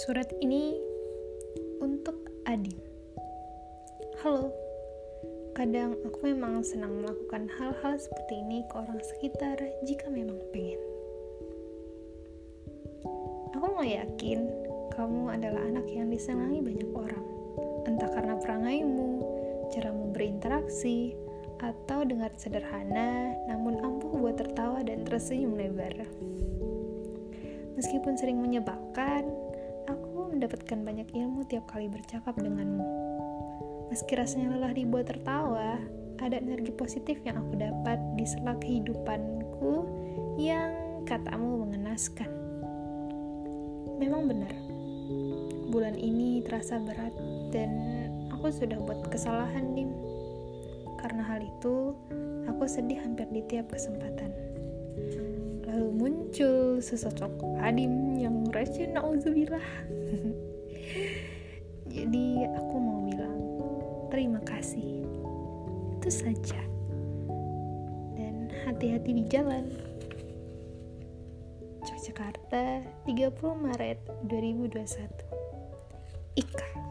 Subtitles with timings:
[0.00, 0.80] Surat ini
[1.84, 2.16] untuk
[2.48, 2.80] Adim.
[4.24, 4.48] Halo,
[5.52, 10.80] kadang aku memang senang melakukan hal-hal seperti ini ke orang sekitar jika memang pengen.
[13.52, 14.48] Aku mau yakin
[14.96, 17.26] kamu adalah anak yang disenangi banyak orang,
[17.84, 19.20] entah karena perangaimu,
[19.68, 21.12] caramu berinteraksi,
[21.60, 25.92] atau dengar sederhana namun ampuh buat tertawa dan tersenyum lebar.
[27.76, 29.49] Meskipun sering menyebalkan,
[29.90, 32.86] aku mendapatkan banyak ilmu tiap kali bercakap denganmu.
[33.90, 35.82] Meski rasanya lelah dibuat tertawa,
[36.22, 39.88] ada energi positif yang aku dapat di sela kehidupanku
[40.38, 42.30] yang katamu mengenaskan.
[43.98, 44.54] Memang benar,
[45.74, 47.12] bulan ini terasa berat
[47.50, 47.70] dan
[48.30, 49.90] aku sudah buat kesalahan, Dim.
[51.02, 51.96] Karena hal itu,
[52.46, 54.30] aku sedih hampir di tiap kesempatan.
[55.70, 57.30] Lalu muncul sesosok
[57.62, 59.62] Adim yang racun nauzubillah.
[61.94, 63.38] Jadi aku mau bilang
[64.10, 65.06] terima kasih.
[65.94, 66.58] Itu saja.
[68.18, 69.70] Dan hati-hati di jalan.
[71.86, 75.06] Yogyakarta, 30 Maret 2021.
[76.34, 76.89] Ika.